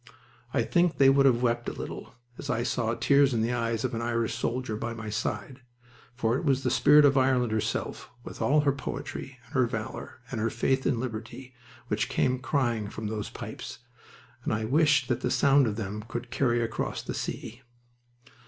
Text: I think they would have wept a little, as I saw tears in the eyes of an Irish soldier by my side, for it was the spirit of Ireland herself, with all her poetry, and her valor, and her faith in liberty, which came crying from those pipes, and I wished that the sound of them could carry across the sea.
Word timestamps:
I 0.51 0.63
think 0.63 0.97
they 0.97 1.11
would 1.11 1.27
have 1.27 1.43
wept 1.43 1.69
a 1.69 1.73
little, 1.73 2.15
as 2.39 2.49
I 2.49 2.63
saw 2.63 2.95
tears 2.95 3.35
in 3.35 3.43
the 3.43 3.53
eyes 3.53 3.83
of 3.83 3.93
an 3.93 4.01
Irish 4.01 4.33
soldier 4.33 4.75
by 4.75 4.95
my 4.95 5.11
side, 5.11 5.61
for 6.15 6.35
it 6.35 6.43
was 6.43 6.63
the 6.63 6.71
spirit 6.71 7.05
of 7.05 7.19
Ireland 7.19 7.51
herself, 7.51 8.09
with 8.23 8.41
all 8.41 8.61
her 8.61 8.71
poetry, 8.71 9.37
and 9.45 9.53
her 9.53 9.67
valor, 9.67 10.19
and 10.31 10.41
her 10.41 10.49
faith 10.49 10.87
in 10.87 10.99
liberty, 10.99 11.53
which 11.87 12.09
came 12.09 12.39
crying 12.39 12.89
from 12.89 13.09
those 13.09 13.29
pipes, 13.29 13.77
and 14.43 14.51
I 14.51 14.65
wished 14.65 15.07
that 15.07 15.21
the 15.21 15.29
sound 15.29 15.67
of 15.67 15.75
them 15.75 16.01
could 16.07 16.31
carry 16.31 16.63
across 16.63 17.03
the 17.03 17.13
sea. 17.13 17.61